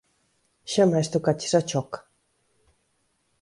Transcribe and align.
Xamais 0.73 1.07
tocaches 1.13 1.53
a 1.59 1.61
choca. 1.69 1.99